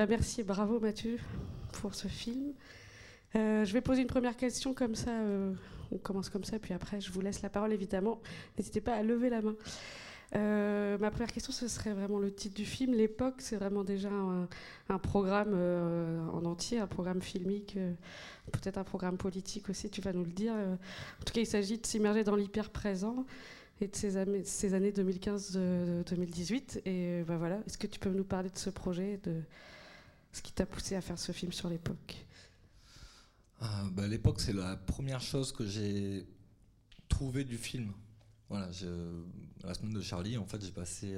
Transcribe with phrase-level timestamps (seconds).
[0.00, 1.18] Ben, merci, bravo Mathieu
[1.74, 2.54] pour ce film.
[3.36, 5.52] Euh, je vais poser une première question comme ça, euh,
[5.92, 8.18] on commence comme ça, puis après je vous laisse la parole évidemment.
[8.56, 9.54] N'hésitez pas à lever la main.
[10.36, 12.94] Euh, ma première question, ce serait vraiment le titre du film.
[12.94, 14.08] L'époque, c'est vraiment déjà
[14.88, 15.52] un, programme
[16.32, 17.76] en entier, un programme filmique,
[18.52, 20.54] peut-être un programme politique aussi, tu vas nous le dire.
[20.54, 23.26] en tout cas, il s'agit de s'immerger dans l'hyper présent
[23.82, 26.80] et de ces, années, ces années 2015-2018.
[26.86, 29.42] Et ben voilà, est-ce que tu peux nous parler de ce projet, de
[30.32, 32.24] ce qui t'a poussé à faire ce film sur l'époque
[33.62, 36.26] euh, bah, L'époque, c'est la première chose que j'ai
[37.08, 37.92] trouvé du film.
[38.48, 38.66] Voilà,
[39.62, 41.16] la semaine de Charlie, en fait, j'ai passé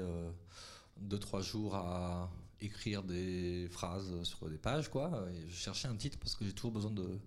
[1.01, 5.27] 2-3 euh, jours à écrire des phrases sur des pages, quoi.
[5.49, 7.19] Je cherchais un titre parce que j'ai toujours besoin de,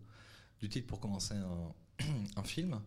[0.60, 2.80] du titre pour commencer un, film.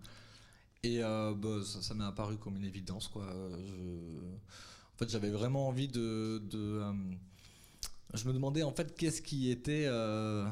[0.84, 3.24] Et euh, bah, ça m'est apparu comme une évidence, quoi.
[3.24, 6.82] en fait, j'avais vraiment envie de, de
[8.14, 10.46] je me demandais en fait qu'est-ce qui était, euh,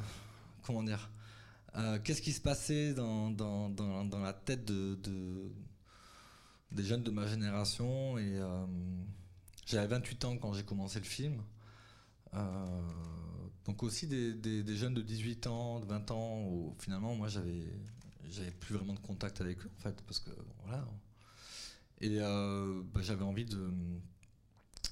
[0.63, 1.11] comment dire,
[1.77, 3.35] euh, qu'est-ce qui se passait dans,
[4.23, 4.99] la tête de,
[6.73, 8.19] des jeunes de ma génération.
[8.19, 8.67] Et euh,
[9.67, 11.43] j'avais 28 ans quand j'ai commencé le film.
[13.65, 17.65] donc aussi des, des, jeunes de 18 ans, de 20 ans, où finalement moi j'avais
[18.29, 20.31] j'avais plus vraiment de contact avec eux en fait parce que
[20.65, 20.85] voilà
[22.01, 23.71] et bah, j'avais envie de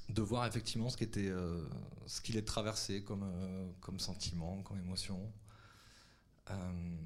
[0.08, 1.66] de voir effectivement ce euh,
[2.06, 5.32] ce qu'il est traversé comme, euh, comme sentiment, comme émotion.
[6.50, 6.96] Euh,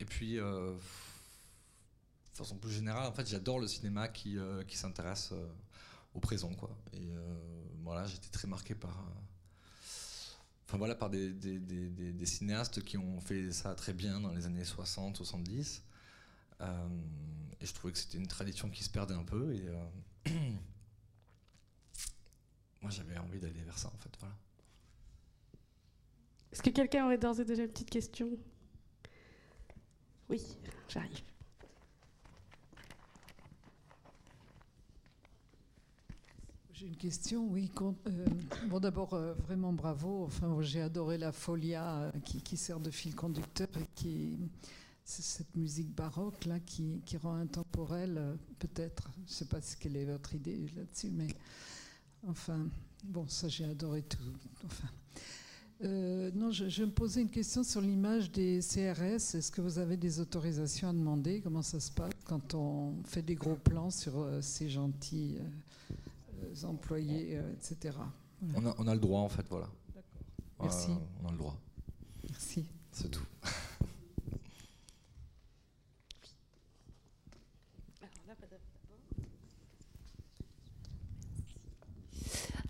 [0.00, 0.76] et puis, de
[2.34, 4.36] façon plus générale, en fait, j'adore le cinéma qui,
[4.68, 5.32] qui s'intéresse
[6.14, 6.76] au présent, quoi.
[6.92, 7.08] Et
[7.82, 9.02] voilà, j'étais très marqué par,
[10.66, 14.44] enfin voilà, par des, des, des, cinéastes qui ont fait ça très bien dans les
[14.44, 15.82] années 60, 70.
[16.60, 16.64] et
[17.66, 19.56] je trouvais que c'était une tradition qui se perdait un peu.
[22.86, 24.10] moi j'avais envie d'aller vers ça en fait.
[24.20, 24.36] Voilà.
[26.52, 28.30] Est-ce que quelqu'un aurait d'ores et déjà une petite question?
[30.28, 30.40] Oui,
[30.88, 31.20] j'arrive.
[36.72, 37.72] J'ai une question, oui.
[37.80, 38.26] Euh,
[38.68, 40.24] bon, d'abord, euh, vraiment bravo.
[40.24, 44.38] Enfin, j'ai adoré la folia euh, qui, sert de fil conducteur et qui,
[45.02, 49.10] c'est cette musique baroque là qui, qui rend intemporelle, peut-être.
[49.24, 51.28] Je ne sais pas ce quelle est votre idée là-dessus, mais
[52.28, 52.66] Enfin,
[53.04, 54.18] bon, ça j'ai adoré tout.
[54.64, 54.88] Enfin.
[55.84, 59.34] Euh, non, je, me posais une question sur l'image des CRS.
[59.34, 61.40] Est-ce que vous avez des autorisations à demander?
[61.42, 65.36] Comment ça se passe quand on fait des gros plans sur euh, ces gentils
[65.90, 67.96] euh, employés, etc.
[68.54, 69.68] On, a, on, a, le droit, en fait, voilà.
[69.94, 70.02] D'accord.
[70.62, 70.90] Merci.
[71.22, 71.56] on a le droit.
[72.30, 72.66] Merci.
[72.92, 73.26] C'est tout.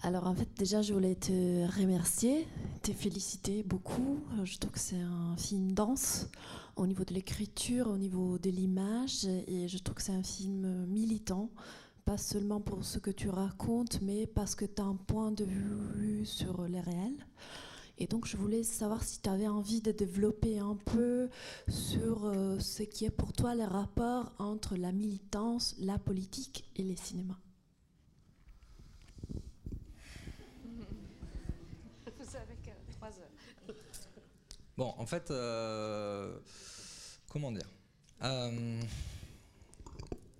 [0.07, 2.47] Alors en fait déjà je voulais te remercier,
[2.81, 4.21] te féliciter beaucoup.
[4.45, 6.29] Je trouve que c'est un film dense
[6.77, 10.87] au niveau de l'écriture, au niveau de l'image et je trouve que c'est un film
[10.87, 11.51] militant,
[12.05, 15.45] pas seulement pour ce que tu racontes mais parce que tu as un point de
[15.45, 17.27] vue sur les réels.
[17.99, 21.29] Et donc je voulais savoir si tu avais envie de développer un peu
[21.67, 26.85] sur euh, ce qui est pour toi le rapport entre la militance, la politique et
[26.85, 27.41] les cinémas.
[34.77, 36.39] Bon, en fait, euh,
[37.31, 37.69] comment dire
[38.23, 38.81] euh,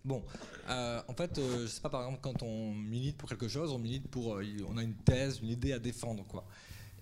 [0.05, 0.23] Bon,
[0.69, 3.79] euh, en fait, je sais pas, par exemple, quand on milite pour quelque chose, on
[3.79, 6.45] milite pour, on a une thèse, une idée à défendre, quoi.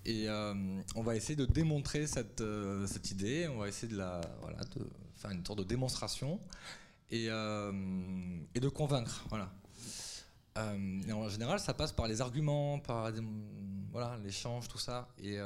[0.05, 2.43] Et on va essayer de démontrer cette,
[2.87, 6.39] cette idée, on va essayer de la, voilà, de faire une sorte de démonstration
[7.11, 9.51] et, et de convaincre, voilà.
[10.57, 13.11] Et en général, ça passe par les arguments, par
[13.91, 15.09] voilà, l'échange, tout ça.
[15.21, 15.39] Et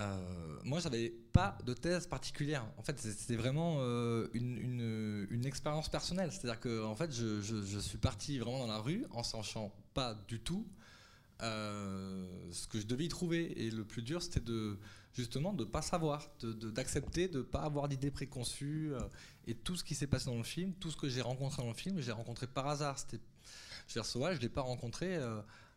[0.00, 2.66] euh, moi, j'avais pas de thèse particulière.
[2.78, 6.32] En fait, c'était vraiment euh, une, une, expérience personnelle.
[6.32, 10.14] C'est-à-dire que, en fait, je, je, suis parti vraiment dans la rue en sachant pas
[10.26, 10.66] du tout
[11.42, 13.64] euh, ce que je devais y trouver.
[13.64, 14.78] Et le plus dur, c'était de
[15.12, 18.94] justement de pas savoir, d'accepter, de, ne pas avoir d'idées préconçues.
[19.46, 21.68] et tout ce qui s'est passé dans le film, tout ce que j'ai rencontré dans
[21.68, 22.98] le film, j'ai rencontré par hasard.
[22.98, 23.20] C'était,
[23.88, 25.18] je ne l'ai pas rencontré.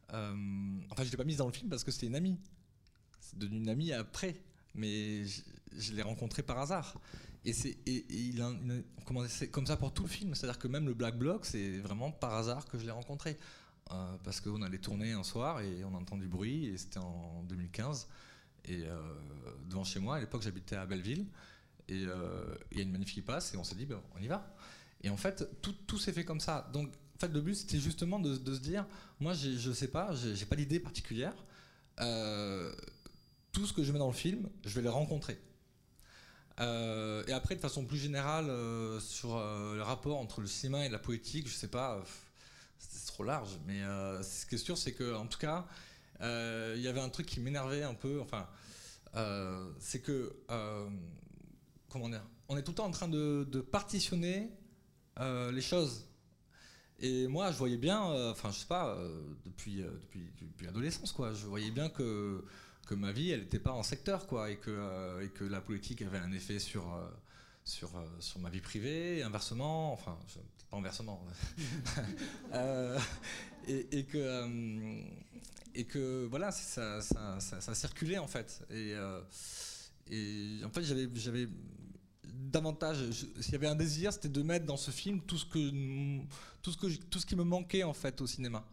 [0.10, 2.40] enfin, je l'ai pas mise dans le film parce que c'était une amie
[3.28, 4.36] c'est devenu une amie après,
[4.76, 7.00] mais je, l'ai rencontrée par hasard.
[7.46, 8.44] Et c'est il,
[9.28, 10.36] c'est comme ça pour tout le film.
[10.36, 13.38] C'est-à-dire que même le Black Bloc, c'est vraiment par hasard que je l'ai rencontré.
[13.92, 17.44] Euh, parce qu'on allait tourner un soir et on entend du bruit, et c'était en
[17.44, 18.08] 2015.
[18.66, 18.98] Et euh,
[19.70, 21.26] devant chez moi, à l'époque j'habitais à Belleville,
[21.88, 24.22] et euh, il y a une manif qui passe, et on s'est dit, ben, on
[24.22, 24.54] y va.
[25.02, 26.70] Et en fait, tout, tout s'est fait comme ça.
[26.74, 28.86] Donc, en fait, le but, c'était justement de, se dire,
[29.20, 31.34] moi, je sais pas, j'ai pas d'idée particulière.
[31.98, 35.40] tout ce que je mets dans le film, je vais le rencontrer.
[36.60, 38.52] et après, de façon plus générale,
[39.02, 42.04] sur le rapport entre le cinéma et la poétique, je sais pas,
[42.80, 45.66] c'est trop large, mais euh, ce qui est sûr, c'est que, en tout cas,
[46.22, 48.20] euh, il y avait un truc qui m'énervait un peu.
[48.22, 48.48] Enfin,
[49.16, 50.36] euh, c'est que,
[51.90, 54.50] comment dire, on est tout le temps en train de, partitionner
[55.20, 56.06] les choses.
[57.00, 58.02] Et moi, je voyais bien,
[58.32, 58.98] enfin, je sais pas,
[59.46, 62.44] depuis, depuis, depuis l'adolescence, quoi, je voyais bien que
[62.88, 66.02] que ma vie, elle n'était pas en secteur, quoi, et que, et que la politique
[66.02, 66.86] avait un effet sur,
[67.66, 70.18] sur, sur ma vie privée, inversement, enfin,
[70.70, 71.24] pas inversement,
[72.54, 73.00] euh,
[73.68, 75.02] et, que, euh,
[75.76, 78.66] et que voilà, ça, ça, ça, circulait en fait.
[78.70, 79.22] Et, euh,
[80.10, 81.48] et en fait, j'avais
[82.38, 82.98] davantage,
[83.40, 86.20] s'il y avait un désir, c'était de mettre dans ce film tout ce que,
[86.62, 88.66] tout ce que, tout ce qui me manquait en fait au cinéma.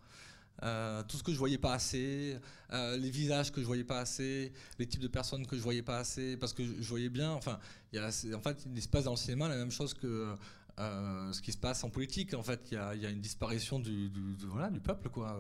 [1.09, 2.39] tout ce que je voyais pas assez,
[2.73, 5.99] les visages que je voyais pas assez, les types de personnes que je voyais pas
[5.99, 7.59] assez, parce que je, voyais bien, enfin,
[7.93, 10.37] y a, en fait, il se passe dans le cinéma la même chose que
[10.81, 12.35] euh, ce qui se passe en politique.
[12.35, 14.11] En fait, il y, a, une disparition du,
[14.47, 15.39] voilà, du peuple, quoi.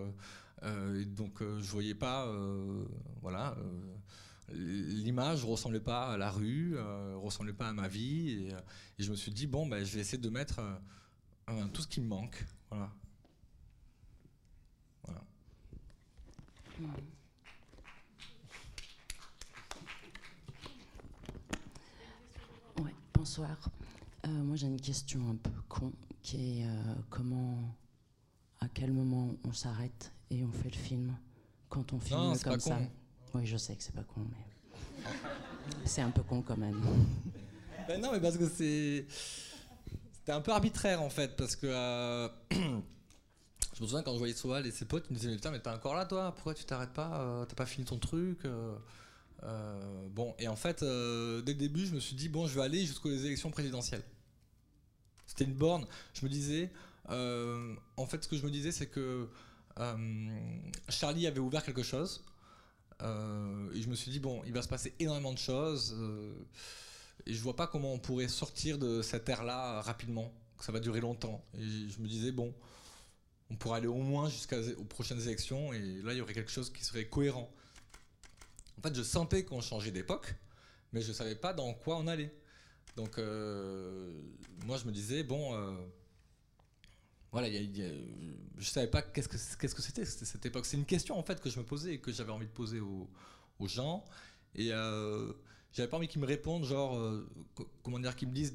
[0.62, 2.32] Euh, et donc, euh, je voyais pas,
[3.20, 3.56] voilà,
[4.52, 6.76] l'image ressemblait pas à la rue,
[7.14, 8.54] ressemblait pas à ma vie, et,
[8.98, 10.60] je me suis dit bon, ben, je vais essayer de mettre
[11.72, 12.90] tout ce qui me manque, voilà.
[15.06, 15.24] Voilà.
[22.78, 23.70] Ouais, bonsoir.
[24.26, 25.92] Euh, moi, j'ai une question un peu con,
[26.22, 27.76] qui est euh, comment,
[28.60, 31.16] à quel moment on s'arrête et on fait le film
[31.68, 32.80] quand on filme comme ça?
[33.34, 35.10] Oui, je sais que c'est pas con, mais
[35.84, 36.80] c'est un peu con quand même.
[37.88, 39.06] Ben non, mais parce que c'est
[40.12, 42.56] c'était un peu arbitraire en fait, parce que euh, je
[43.82, 45.60] me souviens quand je voyais Soal et ses potes, ils me disaient mais putain, mais
[45.60, 46.32] t'es encore là toi?
[46.34, 47.44] Pourquoi tu t'arrêtes pas?
[47.48, 48.40] T'as pas fini ton truc?
[50.12, 52.86] Bon, et en fait, dès le début, je me suis dit, bon, je vais aller
[52.86, 54.04] jusqu'aux élections présidentielles.
[55.26, 55.86] C'était une borne.
[56.12, 56.70] Je me disais,
[57.10, 59.28] euh, en fait, ce que je me disais, c'est que
[59.78, 60.38] euh,
[60.88, 62.24] Charlie avait ouvert quelque chose.
[63.02, 65.96] Euh, et je me suis dit, bon, il va se passer énormément de choses.
[67.26, 70.80] et je vois pas comment on pourrait sortir de cette ère-là rapidement, que ça va
[70.80, 71.44] durer longtemps.
[71.58, 72.54] Et je me disais, bon,
[73.50, 75.72] on pourrait aller au moins jusqu'aux prochaines élections.
[75.72, 77.50] Et là, il y aurait quelque chose qui serait cohérent.
[78.78, 80.34] En fait, je sentais qu'on changeait d'époque,
[80.92, 82.34] mais je savais pas dans quoi on allait.
[82.96, 84.12] Donc, euh,
[84.64, 85.72] moi, je me disais, bon, euh,
[87.34, 90.66] voilà, je savais pas qu'est-ce que c'était cette époque.
[90.66, 92.78] C'est une question en fait que je me posais et que j'avais envie de poser
[92.78, 93.08] aux,
[93.66, 94.04] gens.
[94.54, 95.32] Et euh,
[95.72, 97.28] j'avais pas envie qu'ils me répondent, genre, euh,
[97.82, 98.54] comment dire, qu'ils me disent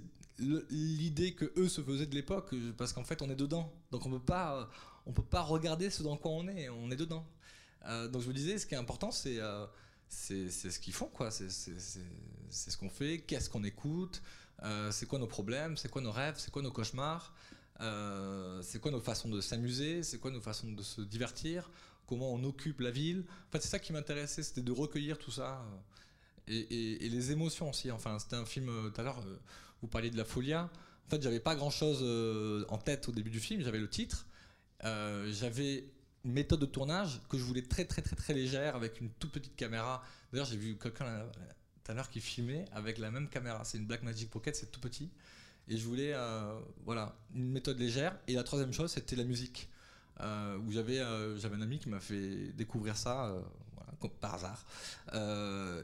[0.69, 3.69] l'idée que eux se faisaient de l'époque, parce qu'en fait, on est dedans.
[3.91, 4.69] Donc, on peut pas,
[5.05, 6.69] on peut pas regarder ce dans quoi on est.
[6.69, 7.27] On est dedans.
[7.83, 9.41] donc, je me disais, ce qui est important, c'est
[10.07, 11.31] ce qu'ils font, quoi.
[11.31, 14.21] C'est ce qu'on fait, qu'est-ce qu'on écoute,
[14.63, 17.33] euh, c'est quoi nos problèmes, c'est quoi nos rêves, c'est quoi nos cauchemars,
[17.81, 21.69] euh, c'est quoi nos façons de s'amuser, c'est quoi nos façons de se divertir,
[22.05, 23.25] comment on occupe la ville?
[23.47, 25.65] En fait, c'est ça qui m'intéressait, c'était de recueillir tout ça.
[26.49, 27.91] Euh, et, les émotions aussi.
[27.91, 29.23] Enfin, c'était un film, tout à l'heure,
[29.81, 30.69] vous parliez de la folia.
[31.07, 32.03] En fait, j'avais pas grand chose
[32.69, 34.25] en tête au début du film, j'avais le titre.
[34.81, 35.85] j'avais
[36.25, 39.31] une méthode de tournage que je voulais très très très très légère avec une toute
[39.31, 40.03] petite caméra.
[40.31, 41.25] D'ailleurs, j'ai vu quelqu'un
[41.83, 43.63] tout à l'heure qui filmait avec la même caméra.
[43.63, 45.09] C'est une Blackmagic Pocket, c'est tout petit.
[45.69, 48.17] Et je voulais euh, voilà une méthode légère.
[48.27, 49.69] Et la troisième chose, c'était la musique.
[50.21, 53.33] Euh, où j'avais euh, j'avais un ami qui m'a fait découvrir ça
[53.75, 54.65] voilà, par hasard.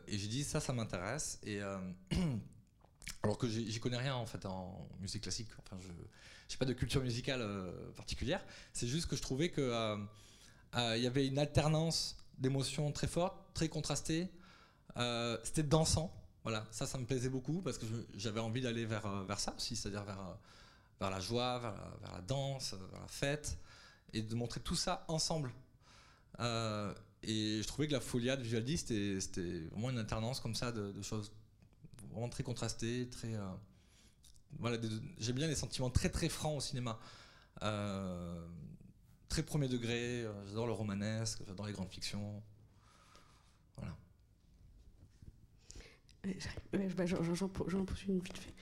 [0.07, 1.39] et j'ai dit ça, ça m'intéresse.
[1.43, 1.59] Et
[3.23, 5.49] alors que j'y connais rien en fait en musique classique.
[5.59, 7.47] Enfin, je n'ai pas de culture musicale
[7.95, 8.43] particulière.
[8.73, 9.97] C'est juste que je trouvais que
[10.75, 14.29] il y avait une alternance d'émotions très forte, très contrastée.
[14.97, 16.13] Euh, c'était dansant.
[16.45, 17.85] Voilà, ça, ça me plaisait beaucoup parce que
[18.15, 20.33] j'avais envie d'aller vers, euh, vers ça aussi, c'est-à-dire vers, euh,
[21.01, 21.59] vers la joie,
[22.01, 23.57] vers la, danse, vers la fête,
[24.13, 25.51] et de montrer tout ça ensemble.
[26.39, 31.01] et je trouvais que la folia de Vivaldi, c'était vraiment une alternance comme ça de,
[31.01, 31.33] choses
[32.11, 33.33] vraiment très contrastées, très.
[34.59, 34.77] voilà,
[35.17, 36.97] j'aime bien les sentiments très très francs au cinéma
[39.35, 40.23] très premier degré.
[40.23, 42.41] Euh, j'adore le romanesque, j'adore les grandes fictions.
[43.75, 43.93] Voilà.
[46.95, 48.53] Bah, j'en pose une vite fait.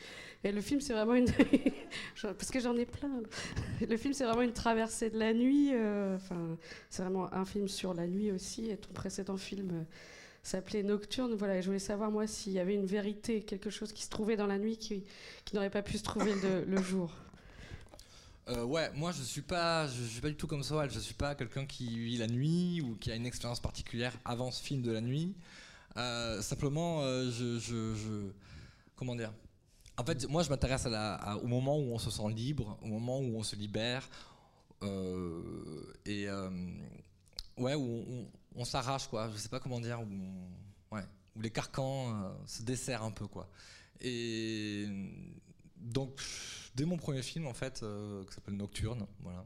[0.46, 1.32] Et le film, c'est vraiment une.
[2.22, 3.22] Parce que j'en ai plein.
[3.90, 5.70] Le film, c'est vraiment une traversée de la nuit.
[5.74, 6.58] Euh, enfin,
[6.90, 8.70] c'est vraiment un film sur la nuit aussi.
[8.70, 9.84] Et ton précédent film euh,
[10.44, 11.34] s'appelait Nocturne.
[11.36, 14.36] Voilà, je voulais savoir, moi, s'il y avait une vérité, quelque chose qui se trouvait
[14.36, 15.04] dans la nuit qui,
[15.54, 16.34] n'aurait pas pu se trouver
[16.68, 17.14] le, jour.
[18.50, 20.86] Euh, ouais, moi je suis pas, je, suis pas du tout comme ça.
[20.90, 24.52] Je suis pas quelqu'un qui vit la nuit ou qui a une expérience particulière avant
[24.52, 25.34] ce film de la nuit.
[25.96, 28.32] Simplement, je, je,
[28.96, 29.34] comment dire,
[29.98, 33.38] en fait, moi, je m'intéresse au moment où on se sent libre, au moment où
[33.38, 34.10] on se libère,
[34.82, 36.50] euh, et euh,
[37.58, 39.30] ouais, où on, s'arrache, quoi.
[39.32, 41.04] Je sais pas comment dire, où, ouais,
[41.36, 43.50] où les carcans euh, se desserrent un peu, quoi.
[44.02, 44.88] Et
[45.78, 46.22] donc,
[46.76, 47.86] dès mon premier film, en fait,
[48.28, 49.46] qui s'appelle Nocturne, voilà.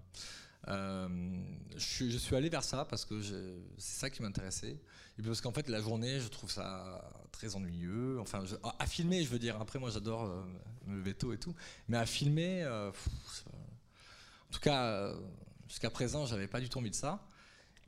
[0.67, 4.77] Je, je, suis allé vers ça parce que c'est ça qui m'intéressait.
[5.19, 8.19] Et parce qu'en fait, la journée, je trouve ça très ennuyeux.
[8.19, 8.43] Enfin,
[8.79, 9.59] à, filmer, je veux dire.
[9.59, 10.43] Après, moi, j'adore euh,
[10.86, 11.55] me lever tôt et tout.
[11.88, 15.19] Mais à filmer, euh, en tout cas, euh,
[15.67, 17.25] jusqu'à présent, j'avais pas du tout envie de ça.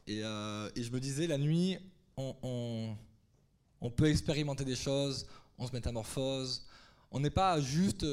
[0.07, 1.77] Et, je me disais, la nuit,
[2.17, 2.95] on,
[3.95, 5.27] peut expérimenter des choses,
[5.59, 6.65] on se métamorphose.
[7.11, 8.05] On n'est pas juste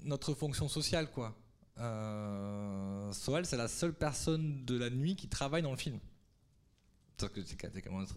[0.00, 1.36] notre fonction sociale, quoi.
[1.78, 2.53] Euh,
[3.14, 5.98] Soal, c'est la seule personne de la nuit qui travaille dans le film
[7.28, 7.56] que c'est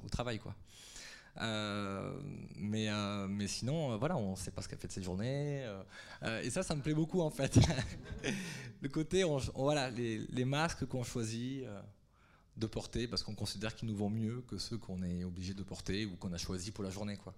[0.04, 0.56] au travail, quoi.
[1.40, 2.20] Euh,
[2.56, 5.04] mais, euh, mais sinon, euh, voilà, on ne sait pas ce qu'elle fait de ses
[5.04, 5.68] journées.
[6.44, 7.58] et ça, ça me plaît beaucoup, en fait.
[8.82, 9.24] le côté,
[9.56, 11.66] voilà, les, masques qu'on choisit
[12.56, 15.62] de porter parce qu'on considère qu'ils nous vont mieux que ceux qu'on est obligé de
[15.62, 17.36] porter ou qu'on a choisi pour la journée, quoi.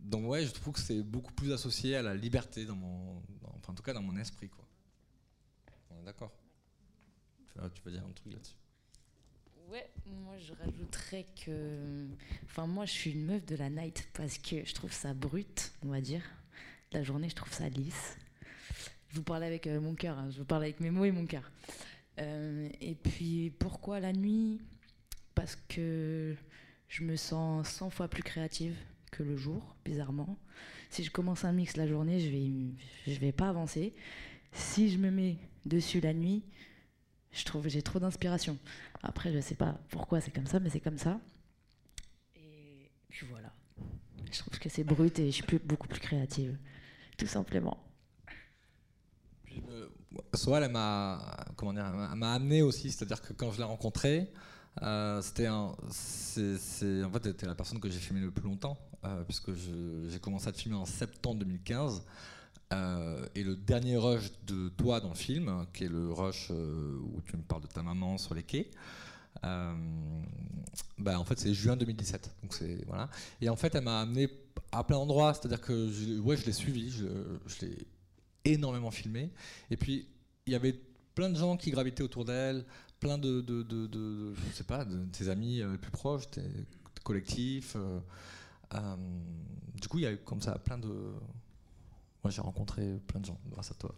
[0.00, 3.92] donc ouais, je trouve que c'est beaucoup plus associé à la liberté en tout cas
[3.92, 4.64] dans mon esprit, quoi.
[6.04, 6.32] D'accord.
[7.74, 8.56] Tu, vas dire un truc là-dessus.
[9.70, 12.08] Ouais, moi je rajouterais que.
[12.44, 15.72] Enfin, moi je suis une meuf de la night parce que je trouve ça brut,
[15.82, 16.22] on va dire.
[16.92, 18.16] La journée, je trouve ça lisse.
[19.08, 20.30] Je vous parle avec euh, mon cœur, hein.
[20.30, 21.50] je vous parle avec mes mots et mon cœur.
[22.18, 24.60] Euh, et puis pourquoi la nuit?
[25.34, 26.34] Parce que
[26.88, 28.76] je me sens 100 fois plus créative
[29.10, 30.38] que le jour, bizarrement.
[30.90, 33.94] Si je commence un mix la journée, je vais, je vais pas avancer.
[34.52, 36.44] Si je me mets dessus la nuit,
[37.32, 38.58] je trouve j'ai trop d'inspiration.
[39.02, 41.20] Après, je sais pas pourquoi c'est comme ça, mais c'est comme ça.
[42.36, 43.52] Et puis voilà.
[44.30, 46.56] Je trouve que c'est brut et je suis beaucoup plus créative,
[47.18, 47.78] tout simplement.
[50.34, 54.30] Soal, elle m'a comment dire, m'a amené aussi, c'est-à-dire que quand je l'ai rencontrée,
[54.80, 59.52] euh, c'était en fait, c'était la personne que j'ai filmé le plus longtemps, euh, puisque
[59.52, 62.04] j'ai commencé à te filmer en septembre 2015.
[62.72, 66.98] Euh, et le dernier rush de toi dans le film, qui est le rush euh,
[67.00, 68.70] où tu me parles de ta maman sur les quais,
[69.44, 69.74] euh,
[70.98, 72.34] bah, en fait c'est juin 2017.
[72.42, 73.10] Donc c'est voilà.
[73.40, 74.28] Et en fait elle m'a amené
[74.70, 77.06] à plein d'endroits, c'est-à-dire que je, ouais je l'ai suivi, je,
[77.66, 77.86] l'ai
[78.44, 79.30] énormément filmé.
[79.70, 80.06] Et puis
[80.46, 80.80] il y avait
[81.14, 82.64] plein de gens qui gravitaient autour d'elle,
[83.00, 86.42] plein de, de, de, je sais pas, de tes amis les plus proches, tes,
[87.04, 87.76] collectifs.
[88.72, 90.88] du coup il y a eu comme ça plein de
[92.22, 93.94] moi, j'ai rencontré plein de gens grâce à toi.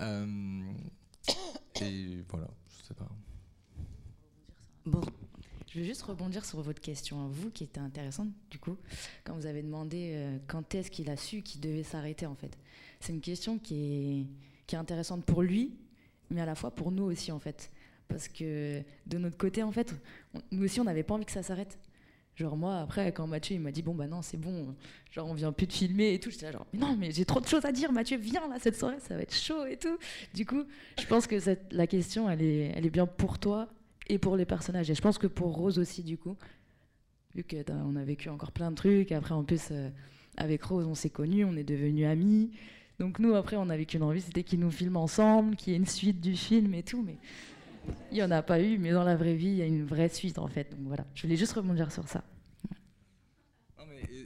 [0.00, 0.72] Euh,
[1.80, 3.08] et voilà, je sais pas.
[4.84, 5.00] Bon,
[5.68, 8.76] je vais juste rebondir sur votre question, vous, qui était intéressante, du coup,
[9.24, 12.56] quand vous avez demandé euh, quand est-ce qu'il a su qu'il devait s'arrêter, en fait.
[13.00, 14.26] C'est une question qui est,
[14.66, 15.74] qui est intéressante pour lui,
[16.30, 17.70] mais à la fois pour nous aussi, en fait.
[18.08, 19.94] Parce que de notre côté, en fait,
[20.52, 21.78] nous aussi, on n'avait pas envie que ça s'arrête.
[22.36, 24.74] Genre moi après quand Mathieu il m'a dit bon bah non c'est bon
[25.10, 27.40] genre on vient plus de filmer et tout j'étais genre mais non mais j'ai trop
[27.40, 29.96] de choses à dire Mathieu viens là cette soirée ça va être chaud et tout.
[30.34, 30.64] Du coup
[31.00, 33.68] je pense que cette, la question elle est elle est bien pour toi
[34.08, 34.90] et pour les personnages.
[34.90, 36.36] Et je pense que pour Rose aussi du coup
[37.34, 39.88] vu qu'on a vécu encore plein de trucs après en plus euh,
[40.36, 42.50] avec Rose on s'est connus on est devenus amis.
[42.98, 45.78] Donc nous après on avait qu'une envie c'était qu'ils nous filment ensemble qu'il y ait
[45.78, 47.16] une suite du film et tout mais
[48.10, 49.84] il n'y en a pas eu, mais dans la vraie vie, il y a une
[49.84, 50.70] vraie suite en fait.
[50.70, 52.22] Donc voilà, je voulais juste rebondir sur ça.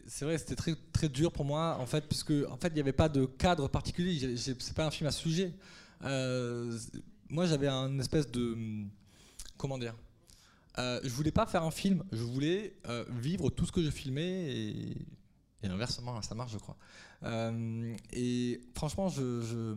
[0.06, 2.80] C'est vrai, c'était très, très dur pour moi en fait, puisque en fait, il n'y
[2.80, 4.36] avait pas de cadre particulier.
[4.36, 5.52] C'est pas un film à sujet.
[6.02, 6.76] Euh,
[7.28, 8.56] moi, j'avais un espèce de
[9.56, 9.94] comment dire.
[10.78, 13.90] Euh, je voulais pas faire un film, je voulais euh, vivre tout ce que je
[13.90, 14.96] filmais et,
[15.62, 16.76] inversement, ça marche, je crois.
[17.24, 19.74] Euh, et franchement, je, je,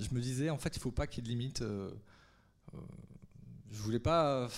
[0.00, 1.62] je, me disais, en fait, il faut pas qu'il y ait de limite
[3.70, 4.48] je voulais pas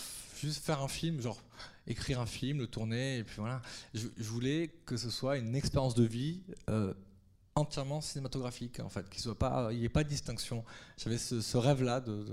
[0.40, 1.40] juste faire un film, genre
[1.86, 3.60] écrire un film, le tourner, et puis voilà.
[3.94, 6.94] Je, voulais que ce soit une expérience de vie euh,
[7.54, 10.64] entièrement cinématographique, en fait, qu'il n'y ait pas de distinction.
[10.96, 12.24] J'avais ce, rêve-là de,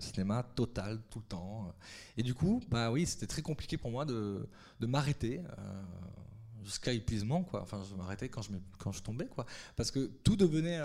[0.00, 1.74] cinéma total, tout le temps.
[2.16, 4.48] Et du coup, bah oui, c'était très compliqué pour moi de,
[4.80, 5.40] m'arrêter.
[5.58, 5.82] Euh,
[6.64, 7.62] jusqu'à épuisement, quoi.
[7.62, 9.46] Enfin, je m'arrêtais quand je, quand je tombais, quoi.
[9.76, 10.78] Parce que tout devenait.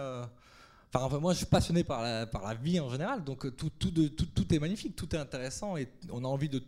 [0.96, 3.90] Enfin, moi, je suis passionné par la, par la vie en général, donc tout, tout,
[3.90, 6.62] de, tout, tout, est magnifique, tout est intéressant et on a envie de,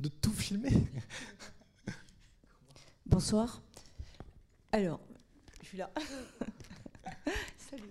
[0.00, 0.70] de tout filmer.
[3.06, 3.62] Bonsoir.
[4.70, 5.00] Alors,
[5.62, 5.90] je suis là.
[7.70, 7.90] Salut.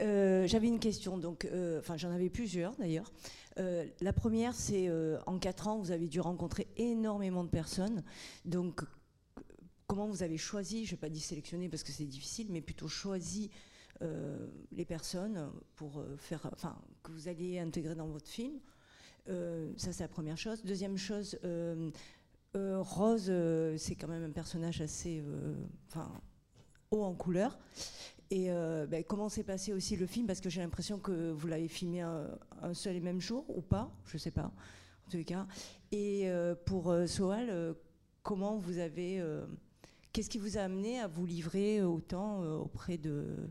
[0.00, 3.12] Euh, j'avais une question, donc, euh, enfin j'en avais plusieurs d'ailleurs.
[3.60, 4.90] Euh, la première, c'est
[5.26, 8.02] en quatre ans, vous avez dû rencontrer énormément de personnes.
[8.44, 8.80] Donc,
[9.86, 12.60] comment vous avez choisi, je ne vais pas dire sélectionner parce que c'est difficile, mais
[12.60, 13.52] plutôt choisi
[14.72, 18.58] les personnes pour faire, enfin, que vous alliez intégrer dans votre film
[19.26, 20.62] Ça, c'est la première chose.
[20.64, 21.38] Deuxième chose,
[22.54, 23.32] Rose,
[23.78, 25.22] c'est quand même un personnage assez,
[25.88, 26.10] enfin,
[26.90, 27.58] haut en couleur.
[28.30, 30.26] Et euh, ben, comment s'est passé aussi le film?
[30.26, 32.28] Parce que j'ai l'impression que vous l'avez filmé un,
[32.72, 33.90] seul et même jour, ou pas?
[34.06, 34.50] Je ne sais pas,
[35.06, 35.46] en tous cas.
[35.92, 37.74] Et euh, pour euh, Soal,
[38.22, 39.22] comment vous avez.
[40.12, 43.50] Qu'est-ce qui vous a amené à vous livrer autant auprès de,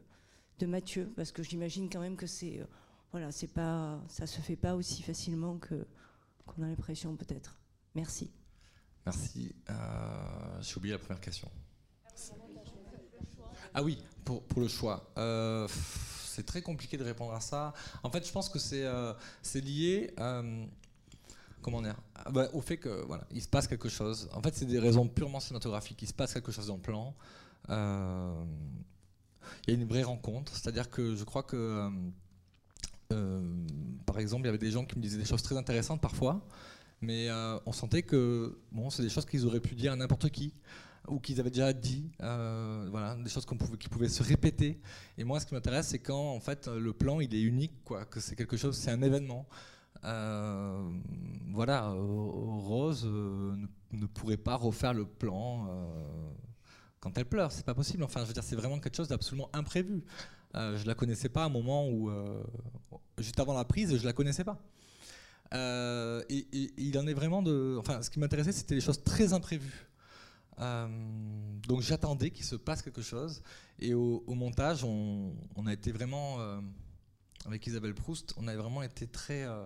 [0.60, 2.66] de Mathieu Parce que j'imagine quand même que c'est.
[3.12, 5.86] voilà, c'est pas, ça se fait pas aussi facilement que
[6.46, 7.58] qu'on a l'impression peut-être.
[7.96, 8.32] Merci.
[9.06, 9.56] Merci.
[10.62, 11.50] J'ai oublié la première question.
[13.74, 15.12] Ah oui, pour, pour le choix.
[15.18, 15.68] Euh,
[16.34, 17.74] c'est très compliqué de répondre à ça.
[18.04, 19.14] En fait, je pense que c'est euh,
[19.56, 20.66] lié euh,
[21.62, 24.30] comment dire, ah bah, au fait que voilà, il se passe quelque chose.
[24.34, 26.02] En fait, c'est des raisons purement cinématographiques.
[26.02, 27.16] Il se passe quelque chose dans le plan.
[27.70, 28.44] Euh,
[29.68, 30.56] il y a une vraie rencontre.
[30.56, 31.90] C'est-à-dire que je crois que,
[34.06, 36.46] par exemple, il y avait des gens qui me disaient des choses très intéressantes parfois,
[37.02, 37.30] mais
[37.66, 40.54] on sentait que bon, c'est des choses qu'ils auraient pu dire à n'importe qui
[41.08, 44.80] ou qu'ils avaient déjà dit, euh, voilà, des choses pouvait, qui pouvaient se répéter.
[45.18, 48.06] Et moi, ce qui m'intéresse, c'est quand en fait le plan il est unique, quoi,
[48.06, 49.48] que c'est quelque chose, c'est un événement.
[50.06, 50.90] Euh,
[51.52, 53.56] voilà, Rose euh,
[53.92, 55.68] ne, pourrait pas refaire le plan
[57.04, 58.04] quand elle pleure, c'est pas possible.
[58.04, 60.04] Enfin, je veux dire, c'est vraiment quelque chose d'absolument imprévu.
[60.54, 62.10] je la connaissais pas à un moment où,
[63.18, 64.58] juste avant la prise, je la connaissais pas.
[66.30, 67.78] Et, et, il en est vraiment de.
[67.80, 69.88] Enfin, ce qui m'intéressait, c'était les choses très imprévues.
[70.60, 70.88] Euh,
[71.68, 73.42] donc j'attendais qu'il se passe quelque chose.
[73.80, 75.36] Et au, montage, on,
[75.66, 76.62] a été vraiment, euh,
[77.46, 79.66] avec Isabelle Proust, on a vraiment été très, euh,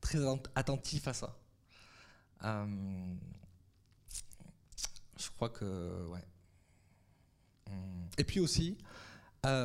[0.00, 0.18] très
[0.54, 1.36] attentif à ça.
[5.18, 6.24] je crois que, ouais.
[7.68, 8.08] Hum.
[8.18, 8.76] Et puis aussi,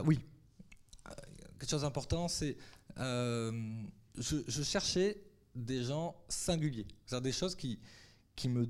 [0.06, 0.20] oui,
[1.60, 2.58] quelque chose d'important, c'est
[2.98, 5.22] je, je, cherchais
[5.56, 6.88] des gens singuliers,
[7.22, 7.80] des choses qui,
[8.36, 8.68] qui me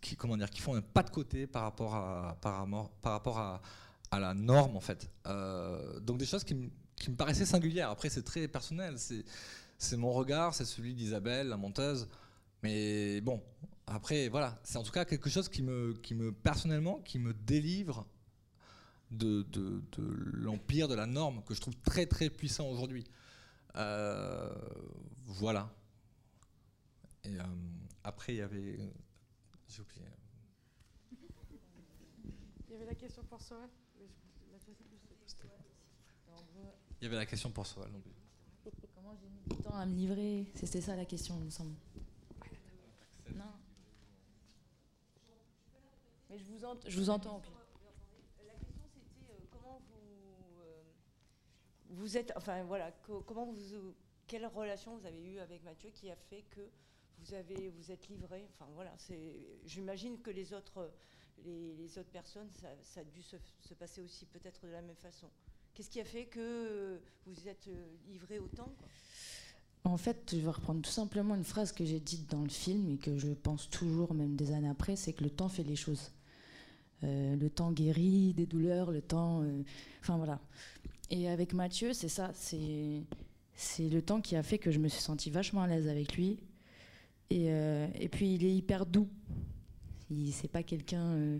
[0.00, 2.66] qui, comment dire, qui font un pas de côté par rapport à, par,
[3.02, 3.60] par rapport à,
[4.12, 5.10] la norme en fait.
[5.26, 7.90] Euh, donc des choses qui, me paraissaient singulières.
[7.90, 8.94] Après c'est très personnel,
[9.78, 12.08] c'est mon regard, c'est celui d'Isabelle, la monteuse.
[12.62, 13.42] Mais bon,
[13.88, 17.34] après voilà, c'est en tout cas quelque chose qui me, qui me personnellement, qui me
[17.34, 18.06] délivre
[19.18, 19.82] de, de,
[20.32, 23.04] l'empire de la norme que je trouve très très puissant aujourd'hui.
[23.76, 24.52] Euh,
[25.24, 25.70] voilà.
[27.24, 27.44] Et euh,
[28.02, 28.78] après il y avait
[29.68, 30.06] j'ai oublié.
[32.68, 33.68] Il y avait la question pour Soal
[37.00, 37.90] Il y avait la question pour Soal.
[38.94, 40.46] Comment j'ai mis du temps à me livrer?
[40.54, 41.74] C'était ça la question, il me semble.
[43.34, 43.52] Non.
[46.30, 47.42] Mais je vous, je vous entends.
[48.46, 50.82] La question c'était euh, comment vous, euh,
[51.94, 52.92] vous êtes, enfin voilà,
[54.26, 56.60] quelle relation vous avez eue avec Mathieu qui a fait que
[57.18, 58.46] vous, avez, vous êtes livré?
[58.52, 58.94] Enfin voilà,
[59.64, 60.90] j'imagine que les autres,
[61.44, 62.48] les, autres personnes,
[62.82, 63.36] ça, a dû se,
[63.74, 65.28] passer aussi peut-être de la même façon.
[65.74, 67.68] Qu'est-ce qui a fait que vous êtes
[68.06, 68.72] livré autant
[69.84, 72.90] En fait, je vais reprendre tout simplement une phrase que j'ai dite dans le film
[72.90, 75.76] et que je pense toujours, même des années après, c'est que le temps fait les
[75.76, 76.12] choses.
[77.02, 79.42] Euh, le temps guérit des douleurs, le temps.
[79.42, 79.62] Euh,
[80.00, 80.40] enfin voilà.
[81.10, 85.02] Et avec Mathieu, c'est ça, c'est le temps qui a fait que je me suis
[85.02, 86.38] sentie vachement à l'aise avec lui,
[87.32, 89.08] euh, et, puis il est hyper doux.
[90.10, 91.04] Il c'est pas quelqu'un.
[91.04, 91.38] Euh,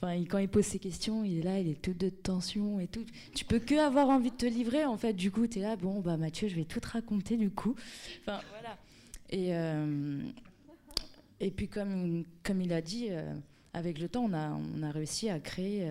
[0.00, 3.04] quand il pose ses questions, il est là, il est tout de tension et tout.
[3.34, 5.12] Tu peux que avoir envie de te livrer en fait.
[5.12, 7.74] Du coup, tu es là, bon bah Mathieu, je vais tout te raconter du coup.
[8.22, 8.78] Enfin voilà.
[9.30, 10.20] Et euh,
[11.40, 13.08] et puis comme comme il a dit,
[13.72, 15.88] avec le temps, on a on a réussi à créer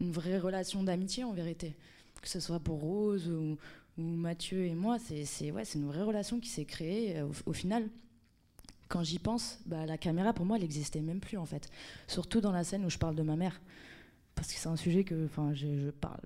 [0.00, 1.76] une vraie relation d'amitié en vérité,
[2.22, 3.58] que ce soit pour Rose ou,
[3.98, 4.98] Mathieu et moi.
[4.98, 7.90] C'est ouais, une vraie relation qui s'est créée au final
[8.92, 11.70] quand j'y pense, bah, la caméra pour moi elle n'existait même plus en fait.
[12.08, 13.62] Surtout dans la scène où je parle de ma mère.
[14.34, 16.20] Parce que c'est un sujet que je, je parle.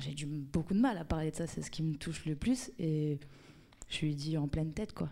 [0.00, 2.34] J'ai du beaucoup de mal à parler de ça, c'est ce qui me touche le
[2.34, 2.72] plus.
[2.78, 3.20] Et
[3.90, 5.10] je lui dit en pleine tête quoi.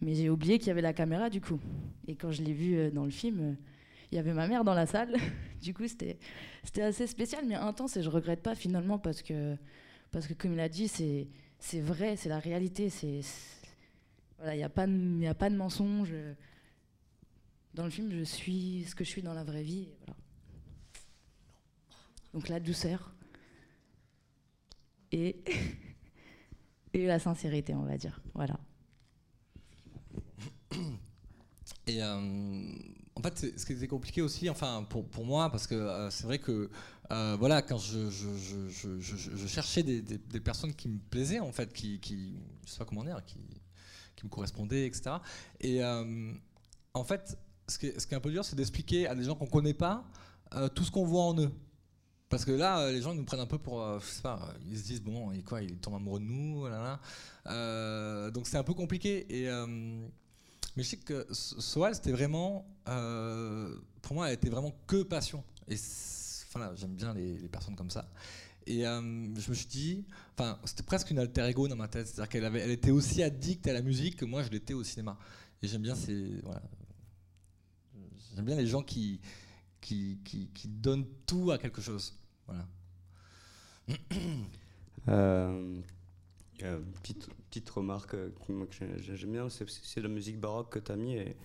[0.00, 1.60] Mais j'ai oublié qu'il y avait la caméra du coup.
[2.08, 3.54] Et quand je l'ai vu euh, dans le film, euh,
[4.12, 5.16] il y avait ma mère dans la salle
[5.62, 6.18] du coup, c'était
[6.82, 9.56] assez spécial, mais intense, et je regrette pas finalement parce que,
[10.10, 12.88] parce que comme il a dit, c'est vrai, c'est la réalité.
[13.02, 13.22] Il
[14.36, 16.12] voilà, n'y a, pas de, a pas de mensonge.
[17.74, 19.88] Dans le film, je suis ce que je suis dans la vraie vie.
[22.34, 23.14] Donc la douceur
[25.12, 25.42] et,
[26.92, 28.20] et la sincérité, on va dire.
[28.34, 28.58] Voilà.
[31.86, 32.72] Et euh,
[33.14, 36.24] en fait, ce qui était compliqué aussi, enfin pour, pour moi, parce que euh, c'est
[36.24, 36.70] vrai que
[37.10, 38.28] euh, voilà, quand je, je,
[38.68, 42.78] je, je cherchais des, des, personnes qui me plaisaient, en fait, qui, qui je sais
[42.78, 43.38] pas comment dire, qui,
[44.16, 45.16] qui me correspondaient, etc.
[45.60, 45.82] Et
[46.94, 49.24] en fait, ce qui, est, ce qui est un peu dur, c'est d'expliquer à des
[49.24, 50.04] gens qu'on connaît pas
[50.74, 51.50] tout ce qu'on voit en eux.
[52.32, 54.54] Parce que là, euh, les gens nous prennent un peu pour, euh, je sais pas,
[54.66, 56.98] ils se disent bon, il quoi, il tombe amoureux de nous, là,
[57.48, 59.26] euh, donc c'est un peu compliqué.
[59.28, 59.50] Et
[60.76, 65.44] mais je sais que Soal, c'était vraiment, pour moi, elle était vraiment que passion.
[65.68, 65.76] Et
[66.52, 68.08] voilà, j'aime bien les, personnes comme ça.
[68.66, 70.04] Et je me suis dit,
[70.36, 73.66] enfin, c'était presque une alter ego dans ma tête, c'est-à-dire qu'elle elle était aussi addicte
[73.66, 75.18] à la musique que moi je l'étais au cinéma.
[75.62, 76.62] Et j'aime bien ces, voilà,
[78.34, 79.20] j'aime bien les gens qui,
[79.80, 82.14] qui, qui, qui donnent tout à quelque chose.
[82.46, 82.66] Voilà.
[85.08, 85.80] Euh,
[86.64, 90.96] une petite, petite remarque euh, que j'aime bien, c'est la musique baroque que tu as
[90.96, 91.36] mis et,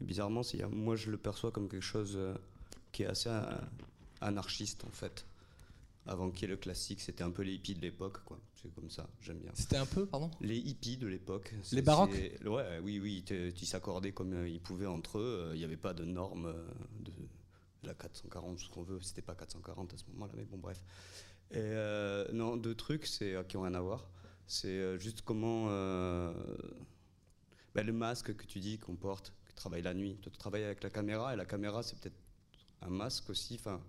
[0.00, 2.34] bizarrement, moi je le perçois comme quelque chose euh,
[2.90, 3.30] qui est assez
[4.20, 5.26] anarchiste en fait.
[6.04, 8.40] Avant qu'il y ait le classique, c'était un peu les hippies de l'époque, quoi.
[8.60, 9.52] C'est comme ça, j'aime bien.
[9.54, 11.54] C'était un peu, pardon Les hippies de l'époque.
[11.70, 12.10] Les baroques
[12.44, 15.50] Ouais, oui, oui, ils s'accordaient comme ils pouvaient entre eux.
[15.54, 16.52] Il n'y avait pas de normes
[16.98, 17.12] de,
[17.84, 20.82] la 440, ce qu'on veut, c'était pas 440 à ce moment-là, mais bon, bref.
[21.50, 24.06] Et euh, non, deux trucs c'est, euh, qui ont rien à voir.
[24.46, 25.66] C'est euh, juste comment
[27.74, 30.18] ben, le masque que tu dis qu'on porte, que tu travailles la nuit.
[30.20, 32.18] Toi, tu travailles avec la caméra, et la caméra, c'est peut-être
[32.82, 33.56] un masque aussi.
[33.58, 33.80] Enfin,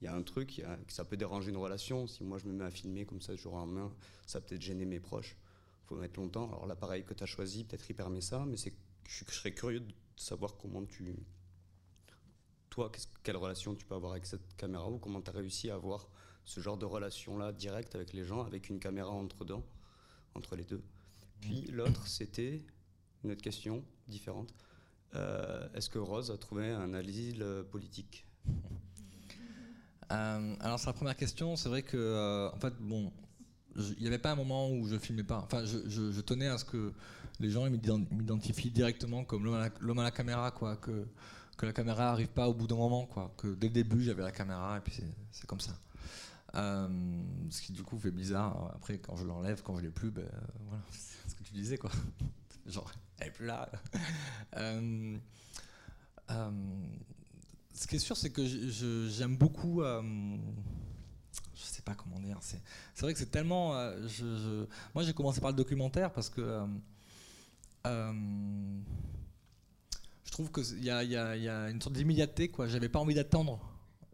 [0.00, 2.06] il y a un truc, ça peut déranger une relation.
[2.06, 3.92] Si moi, je me mets à filmer comme ça, jour en main,
[4.26, 5.36] ça peut peut-être gêner mes proches.
[5.84, 6.48] Il faut mettre longtemps.
[6.48, 8.72] Alors, l'appareil que tu as choisi, peut-être il permet ça, mais c'est,
[9.08, 11.14] je serais curieux de savoir comment tu
[12.70, 12.90] toi,
[13.24, 16.08] quelle relation tu peux avoir avec cette caméra ou comment tu as réussi à avoir
[16.44, 19.64] ce genre de relation-là directe avec les gens, avec une caméra entre dents,
[20.40, 20.82] entre les deux.
[21.40, 21.72] Puis mm.
[21.72, 22.62] l'autre, c'était
[23.24, 24.52] une autre question différente.
[25.14, 28.26] Euh, est-ce que Rose a trouvé un asile politique
[30.12, 33.12] euh, Alors, sur la première question, c'est vrai que, euh, en fait, bon,
[33.76, 35.38] il n'y avait pas un moment où je filmais pas.
[35.44, 36.92] Enfin, je, tenais à ce que
[37.38, 40.76] les gens m'identifient directement comme l'homme à, la caméra, quoi.
[40.76, 41.06] Que,
[41.56, 43.32] que la caméra arrive pas au bout d'un moment, quoi.
[43.36, 45.72] Que dès le début, j'avais la caméra et puis c'est comme ça.
[46.56, 46.88] Euh,
[47.50, 48.72] ce qui du coup fait bizarre.
[48.74, 50.28] Après, quand je l'enlève, quand je l'ai plus, ben,
[50.66, 51.90] voilà, c'est ce que tu disais, quoi.
[52.66, 53.70] Genre, elle est plus là.
[54.56, 55.16] Euh,
[56.30, 56.50] euh,
[57.72, 59.82] ce qui est sûr, c'est que j'aime beaucoup.
[59.82, 60.02] je
[61.54, 62.38] sais pas comment dire.
[62.42, 62.60] C'est
[63.00, 63.74] vrai que c'est tellement.
[64.08, 66.66] Je, moi, j'ai commencé par le documentaire parce que
[67.84, 68.82] je
[70.32, 72.48] trouve qu'il y, y, y a, une sorte d'immédiateté.
[72.48, 72.66] quoi.
[72.66, 73.60] J'avais pas envie d'attendre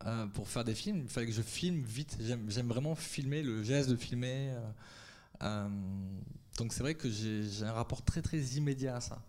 [0.04, 1.02] euh, pour faire des films.
[1.04, 2.18] Il fallait que je filme vite.
[2.20, 4.50] J'aime vraiment filmer, le geste de filmer.
[4.50, 4.60] Euh,
[5.42, 5.68] euh,
[6.58, 9.22] donc c'est vrai que j'ai un rapport très très immédiat à ça.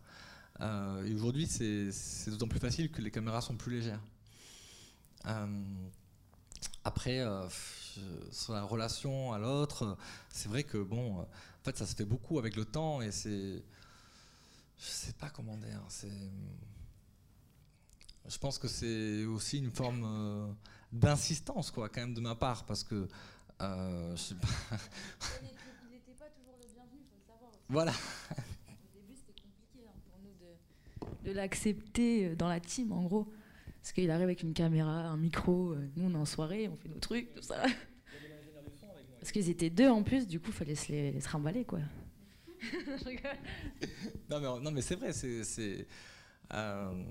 [1.06, 4.02] et aujourd'hui, c'est d'autant plus facile que les caméras sont plus légères.
[6.84, 7.24] après,
[8.32, 9.98] sur la relation à l'autre,
[10.30, 11.28] c'est vrai que bon, en
[11.64, 13.62] fait, ça se fait beaucoup avec le temps et c'est
[14.80, 15.82] je sais pas comment dire.
[15.90, 16.08] C'est
[18.28, 20.48] je pense que c'est aussi une forme euh,
[20.92, 23.08] d'insistance, quoi, quand même, de ma part, parce que.
[23.62, 24.48] Euh, je sais pas.
[25.42, 27.52] il n'était pas toujours le bienvenu, il faut le savoir.
[27.70, 27.92] Voilà.
[27.92, 33.04] Au début, c'était compliqué hein, pour nous de, de l'accepter euh, dans la team, en
[33.04, 33.34] gros.
[33.82, 36.90] Parce qu'il arrive avec une caméra, un micro, nous on est en soirée, on fait
[36.90, 37.63] nos trucs, tout ça.
[39.20, 41.80] Parce qu'ils étaient deux en plus, du coup, il fallait se les, se remballer, quoi.
[44.30, 45.88] non, mais, non, mais c'est vrai, c'est.
[46.54, 47.04] Euh,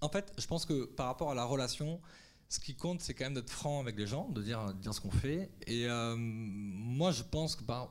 [0.00, 2.00] en fait, je pense que par rapport à la relation,
[2.48, 5.00] ce qui compte, c'est quand même d'être franc avec les gens, de dire, dire ce
[5.00, 5.50] qu'on fait.
[5.66, 7.90] Et euh, moi, je pense que par,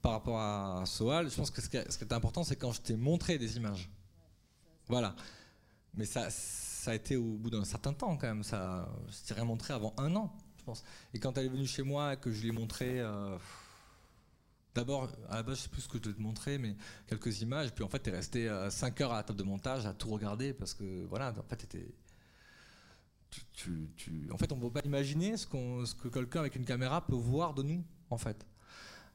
[0.00, 2.96] par rapport à Soal, je pense que ce qui, est important, c'est quand je t'ai
[2.96, 3.88] montré des images.
[4.88, 5.14] Voilà.
[5.94, 8.42] Mais ça, ça a été au bout d'un certain temps quand même.
[8.42, 10.82] Ça, je t'ai rien montré avant un an, je pense.
[11.14, 13.00] Et quand elle est venue chez moi, que je l'ai montré.
[13.00, 13.38] Euh,
[14.74, 17.42] D'abord, à la base, je sais plus ce que je devais te montrer, mais quelques
[17.42, 17.74] images.
[17.74, 19.92] Puis en fait, tu es resté 5 euh, heures à la table de montage à
[19.92, 21.68] tout regarder parce que, voilà, en fait,
[23.52, 27.14] tu, en fait, on ne peut pas imaginer ce, que quelqu'un avec une caméra peut
[27.14, 28.46] voir de nous, en fait.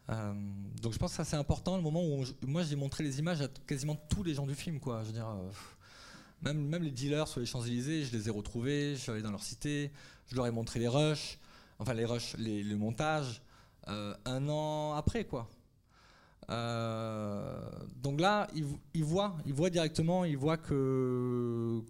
[0.09, 0.33] Euh,
[0.81, 3.41] donc je pense que ça c'est important le moment où moi j'ai montré les images
[3.41, 5.27] à quasiment tous les gens du film quoi je veux dire
[6.41, 9.31] Même, même les dealers sur les Champs-Élysées, je les ai retrouvés, je suis allé dans
[9.31, 9.91] leur cité,
[10.27, 11.39] je leur ai montré les rushs,
[11.77, 13.41] enfin les rushs, le montage,
[13.87, 15.49] un an après, quoi.
[16.49, 18.47] donc là,
[18.93, 21.83] ils, voient, ils voient directement, ils voient que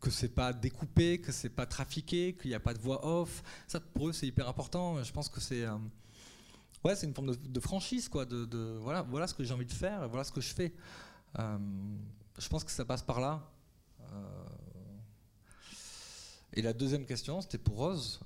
[0.00, 3.42] que c'est pas découpé, que c'est pas trafiqué, qu'il n'y a pas de voix off.
[3.68, 5.02] Ça, pour eux, c'est hyper important.
[5.02, 5.76] Je pense que c'est euh,
[6.84, 8.24] ouais, c'est une forme de, franchise, quoi.
[8.24, 10.72] De, voilà, voilà ce que j'ai envie de faire, voilà ce que je fais.
[11.38, 11.58] Euh,
[12.38, 13.46] je pense que ça passe par là.
[14.12, 14.46] Euh,
[16.54, 18.20] et la deuxième question, c'était pour Rose.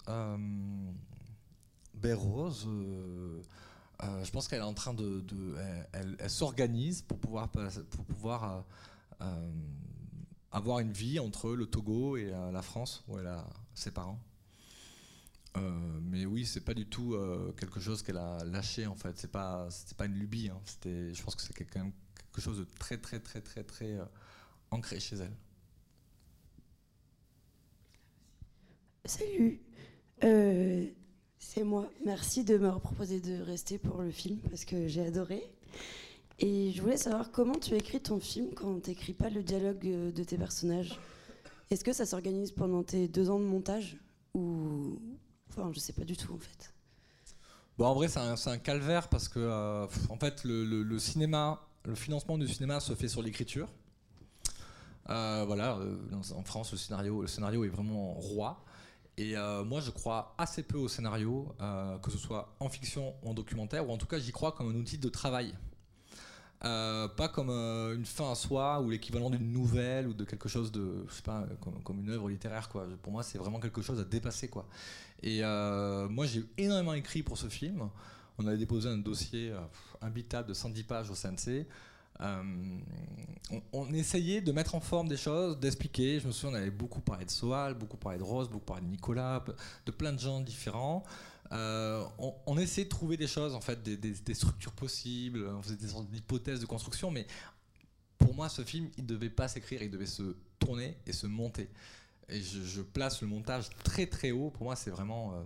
[2.05, 2.69] Ben Rose,
[4.01, 5.25] je pense qu'elle est en train de,
[5.93, 8.65] elle, elle s'organise pour pouvoir pour pouvoir
[10.55, 14.21] avoir une vie entre le Togo et euh, la France, où elle a ses parents.
[15.57, 19.19] Euh, mais oui, c'est pas du tout euh, quelque chose qu'elle a lâché en fait.
[19.19, 20.49] C'est pas, c'était pas une lubie.
[20.49, 20.61] Hein.
[20.65, 21.81] C'était, je pense que c'est quelque
[22.39, 23.99] chose de très, très, très, très, très
[24.71, 25.37] ancré chez elle.
[29.07, 29.61] Salut,
[32.05, 35.43] Merci de me proposer de rester pour le film parce que j'ai adoré.
[36.39, 39.87] Et je voulais savoir comment tu écris ton film quand tu n'écris pas le dialogue
[39.87, 40.99] euh, de tes personnages.
[41.71, 43.97] Est-ce que ça s'organise pendant tes deux ans de montage
[44.35, 44.99] ou
[45.49, 46.75] enfin je sais pas du tout en fait.
[47.79, 52.37] Bon en vrai c'est un, calvaire parce que euh, en fait le, cinéma, le financement
[52.37, 53.69] du cinéma se fait sur l'écriture.
[55.09, 55.79] Euh, voilà,
[56.35, 58.65] en France le scénario, le scénario est vraiment roi.
[59.17, 61.55] Et moi, je crois assez peu au scénario,
[62.03, 64.71] que ce soit en fiction ou en documentaire, ou en tout cas, j'y crois comme
[64.71, 65.55] un outil de travail.
[66.65, 70.49] Euh, pas comme euh, une fin à soi ou l'équivalent d'une nouvelle ou de quelque
[70.49, 71.47] chose de, je sais pas,
[71.85, 72.87] comme, une œuvre littéraire quoi.
[73.03, 74.67] Pour moi, c'est vraiment quelque chose à dépasser quoi.
[75.23, 77.91] Et euh, moi, j'ai énormément écrit pour ce film.
[78.39, 79.53] On avait déposé un dossier
[80.01, 81.67] imbitable de 110 pages au CNC.
[82.21, 86.21] On, essayait de mettre en forme des choses, d'expliquer.
[86.21, 88.83] Je me souviens, on avait beaucoup parlé de Soal, beaucoup parlé de Rose, beaucoup parlé
[88.83, 89.45] de Nicolas,
[89.85, 91.05] de plein de gens différents.
[91.53, 92.05] Euh,
[92.47, 96.11] on, essaie de trouver des choses, en fait, des, structures possibles, on faisait des sortes
[96.11, 97.27] d'hypothèses de construction, mais
[98.19, 101.27] pour moi, ce film, il ne devait pas s'écrire, il devait se tourner et se
[101.27, 101.69] monter.
[102.29, 104.51] Et je, place le montage très très haut.
[104.51, 105.35] Pour moi, c'est vraiment.
[105.35, 105.43] Euh,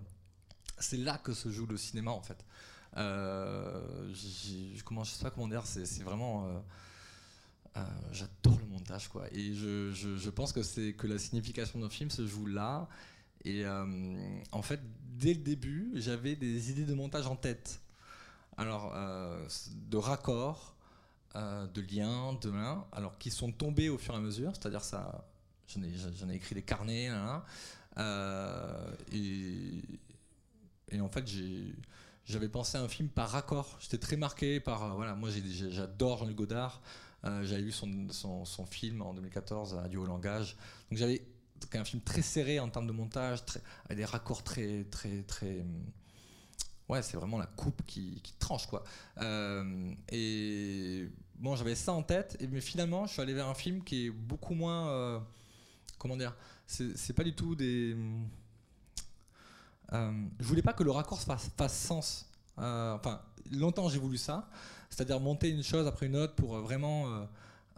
[0.79, 2.45] c'est là que se joue le cinéma, en fait.
[2.99, 6.49] Euh, je, sais pas comment dire, c'est vraiment.
[8.11, 9.27] J'adore le montage, quoi.
[9.33, 12.89] Et je, je pense que, que la signification d'un film se joue là.
[13.45, 14.81] Et euh, en fait,
[15.17, 17.81] dès le début, j'avais des idées de montage en tête.
[18.57, 19.47] Alors, euh,
[19.89, 20.75] de raccords,
[21.37, 24.83] euh, de liens, de liens, alors qui sont tombés au fur et à mesure, c'est-à-dire
[24.83, 25.25] ça,
[25.69, 27.11] j'en ai, ai, écrit des carnets,
[29.13, 29.83] et,
[30.91, 31.25] et, en fait,
[32.29, 33.79] j'avais pensé à un film par raccord.
[33.81, 36.83] J'étais très marqué par, voilà, moi j'adore Jean-Luc Godard,
[37.25, 40.57] j'avais vu son, son, film en 2014, Adieu au langage,
[40.91, 41.23] donc j'avais
[41.75, 43.41] un film très serré en termes de montage,
[43.87, 45.61] avec des raccords très, très, très.
[45.61, 45.85] Hum,
[46.89, 48.85] ouais, c'est vraiment la coupe qui, tranche, quoi.
[49.21, 53.83] Euh, et bon, j'avais ça en tête, mais finalement, je suis allé vers un film
[53.83, 54.89] qui est beaucoup moins.
[54.89, 55.19] Euh,
[55.99, 56.35] comment dire
[56.67, 57.97] C'est pas du tout des.
[59.93, 62.31] Euh, je voulais pas que le raccord fasse, sens.
[62.57, 63.21] enfin,
[63.51, 64.49] longtemps j'ai voulu ça,
[64.91, 67.27] c'est-à-dire monter une chose après une autre pour vraiment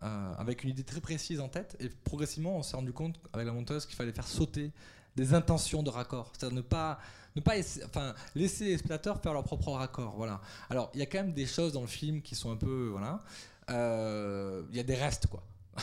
[0.03, 1.77] euh, avec une idée très précise en tête.
[1.79, 4.73] Et progressivement, on s'est rendu compte avec la monteuse qu'il fallait faire sauter
[5.14, 6.33] des intentions de raccord.
[6.33, 6.99] C'est-à-dire ne pas,
[7.37, 7.53] ne pas
[7.85, 10.14] enfin, laisser les spectateurs faire leur propre raccord.
[10.16, 10.40] Voilà.
[10.70, 12.88] Alors, il y a quand même des choses dans le film qui sont un peu.
[12.90, 13.20] Voilà.
[13.68, 15.42] Euh, il y a des restes, quoi.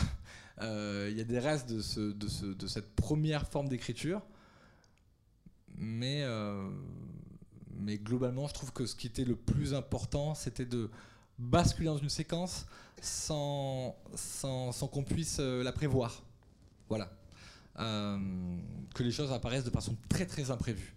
[0.60, 4.24] Euh, il y a des restes de, ce, de, ce, de cette première forme d'écriture.
[5.78, 6.26] Mais,
[7.80, 10.90] mais globalement, je trouve que ce qui était le plus important, c'était de
[11.38, 12.66] basculer dans une séquence
[13.02, 16.24] sans, sans, qu'on puisse euh, la prévoir.
[16.90, 17.12] Voilà.
[17.80, 18.18] Euh,
[18.96, 20.96] que les choses apparaissent de façon très très imprévue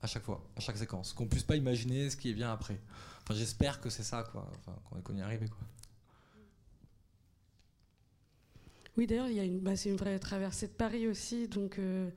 [0.00, 1.12] à chaque fois, à chaque séquence.
[1.12, 2.80] Qu'on puisse pas imaginer ce qui vient après.
[3.22, 4.50] Enfin, j'espère que c'est ça, quoi.
[5.04, 5.58] Qu'on y arrive, quoi.
[8.96, 11.78] Oui, d'ailleurs, il y a une, bah, c'est une vraie traversée de Paris aussi, donc,
[11.78, 12.10] euh,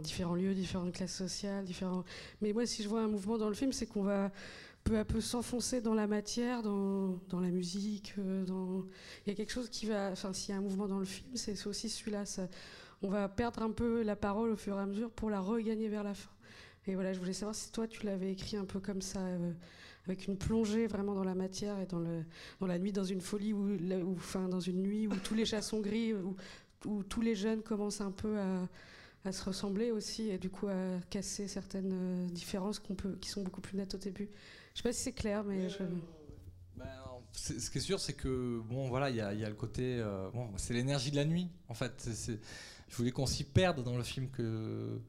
[0.00, 2.04] différents lieux, différentes classes sociales, différents.
[2.40, 4.30] Mais moi, si je vois un mouvement dans le film, c'est qu'on va
[4.86, 8.14] peu à peu s'enfoncer dans la matière, dans, la musique.
[8.18, 8.44] Euh.
[9.26, 10.10] Il y a quelque chose qui va.
[10.12, 12.24] Enfin, s'il y a un mouvement dans le film, c'est aussi celui-là.
[13.02, 15.88] On va perdre un peu la parole au fur et à mesure pour la regagner
[15.88, 16.30] vers la fin.
[16.86, 19.52] Et voilà, je voulais savoir si toi, tu l'avais écrit un peu comme ça, euh,
[20.06, 22.00] avec une plongée vraiment dans la matière et dans,
[22.60, 25.80] la nuit, dans une folie, ou enfin, dans une nuit où tous les chats sont
[25.80, 26.36] gris, où,
[26.84, 28.68] où tous les jeunes commencent un peu à,
[29.26, 33.28] à, se ressembler aussi, et du coup à casser certaines euh, différences qu'on peut, qui
[33.28, 34.28] sont beaucoup plus nettes au début.
[34.74, 35.82] Je sais pas si c'est clair, mais je...
[36.76, 36.86] Ben,
[37.32, 40.50] ce qui est sûr, c'est que bon, voilà, il y, a le côté, euh, bon,
[40.56, 42.08] c'est l'énergie de la nuit, en fait.
[42.88, 45.00] je voulais qu'on s'y perde dans le film, que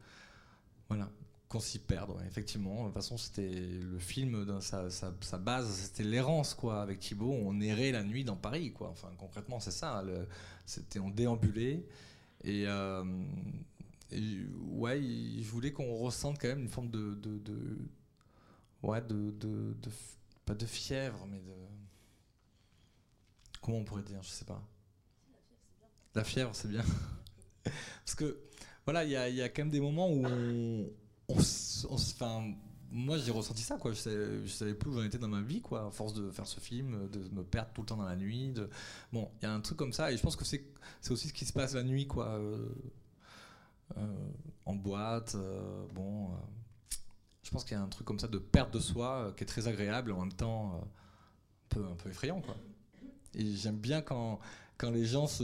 [0.87, 1.09] voilà,
[1.49, 2.11] qu'on s'y perde.
[2.27, 6.81] effectivement, de toute façon, c'était le film, dans sa, sa, base, c'était l'errance, quoi.
[6.81, 8.89] Avec Thibaut, on errait la nuit dans Paris, quoi.
[8.89, 10.03] Enfin, concrètement, c'est ça.
[10.65, 11.85] C'était on déambulait
[12.43, 13.03] et, euh,
[14.11, 17.77] ouais, je voulais qu'on ressente quand même une forme de, de,
[18.83, 19.75] ouais, de, de,
[20.45, 21.53] pas de fièvre, mais de
[23.61, 24.63] comment on pourrait dire, je sais pas.
[26.15, 26.83] La fièvre, c'est bien.
[27.63, 28.39] Parce que
[28.85, 30.89] voilà, il y a, quand même des moments où on,
[32.89, 33.91] moi j'ai ressenti ça quoi.
[33.91, 36.47] Je savais, savais plus où j'en étais dans ma vie quoi, à force de faire
[36.47, 38.51] ce film, de me perdre tout le temps dans la nuit.
[38.53, 38.69] De...
[39.11, 40.63] Bon, il y a un truc comme ça et je pense que c'est
[41.09, 42.69] aussi ce qui se passe la nuit quoi, euh,
[44.65, 45.35] en boîte.
[45.35, 46.29] Euh, bon,
[47.43, 49.47] je pense qu'il y a un truc comme ça de perte de soi qui est
[49.47, 50.81] très agréable en même temps
[51.75, 52.55] un peu effrayant quoi.
[53.33, 54.39] Et j'aime bien quand
[54.77, 55.43] quand les gens se,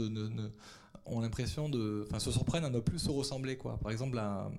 [1.06, 3.78] ont l'impression de, enfin, se surprennent à ne plus se ressembler quoi.
[3.78, 4.50] Par exemple la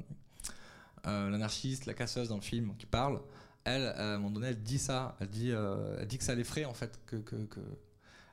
[1.07, 3.21] euh, l'anarchiste, la casseuse dans le film qui parle,
[3.63, 5.15] elle, à un moment donné, elle dit ça.
[5.19, 7.17] Elle dit, euh, elle dit que ça l'effraie en fait, que,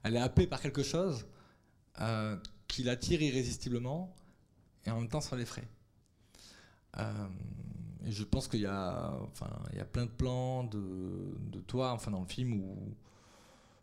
[0.05, 1.27] elle est happée par quelque chose
[2.01, 2.37] euh,
[2.69, 4.15] qui l'attire irrésistiblement
[4.87, 5.69] et en même temps ça l'effraie.
[6.99, 11.93] et je pense qu'il y a, enfin, y a plein de plans de, de toi,
[11.93, 12.63] enfin dans le film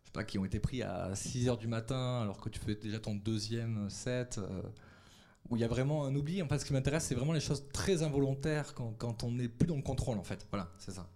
[0.01, 2.59] je sais pas, qui ont été pris à 6 h du matin alors que tu
[2.59, 4.39] fais déjà ton deuxième set
[5.49, 6.41] où il y a vraiment un oubli.
[6.41, 9.67] En fait, ce qui m'intéresse, c'est vraiment les choses très involontaires quand, on n'est plus
[9.67, 10.45] dans le contrôle, en fait.
[10.51, 11.09] Voilà, c'est ça.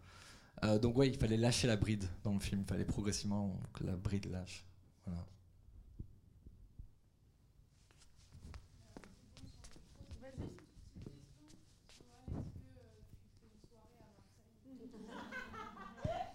[0.63, 2.61] Euh, donc, ouais, il fallait lâcher la bride dans le film.
[2.61, 4.65] Il fallait progressivement que la bride lâche.
[5.05, 5.25] Voilà.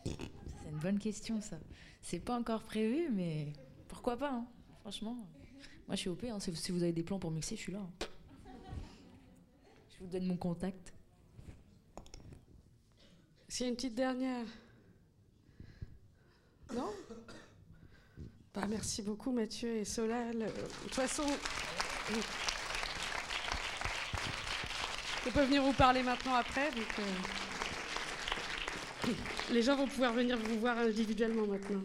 [0.04, 1.58] C'est bonne question, ça.
[2.02, 3.52] C'est pas encore prévu, mais
[3.88, 4.46] pourquoi pas, hein.
[4.80, 5.16] franchement.
[5.86, 6.24] Moi, je suis OP.
[6.24, 6.38] Hein.
[6.40, 7.80] Si, vous avez des plans pour mixer, je suis là.
[7.80, 8.06] Hein.
[9.90, 10.92] Je vous donne mon contact.
[13.60, 14.46] A une petite dernière.
[16.74, 16.90] Non?
[18.54, 20.38] Bah, Merci beaucoup, Mathieu et Solal.
[20.38, 21.24] De toute façon.
[25.26, 26.68] On peut venir vous parler maintenant après.
[26.68, 27.47] Euh,
[29.52, 31.82] Les gens vont pouvoir venir vous voir individuellement maintenant.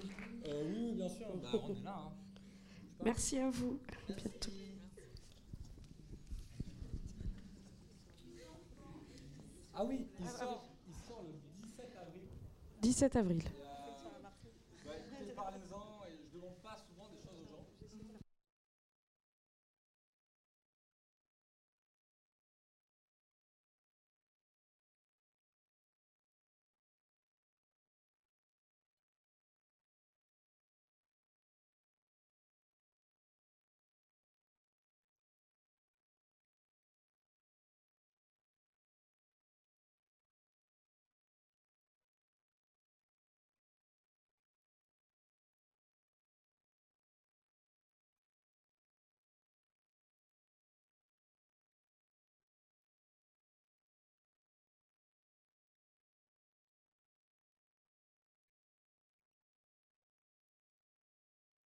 [0.48, 1.28] Euh, oui, bien sûr.
[1.42, 1.96] Bah, on est là.
[1.98, 2.12] Hein.
[3.04, 3.80] Merci à vous.
[4.10, 4.52] À bientôt.
[9.76, 11.34] Ah oui, il sort, il sort le
[11.68, 12.22] 17 avril.
[12.82, 13.44] 17 avril.